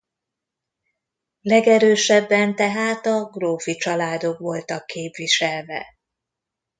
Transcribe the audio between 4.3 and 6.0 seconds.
voltak képviselve.